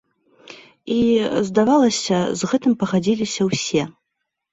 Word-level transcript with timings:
І, 0.93 0.95
здавалася, 1.49 2.17
з 2.39 2.49
гэтым 2.53 2.73
пагадзіліся 2.85 3.41
ўсе. 3.51 3.83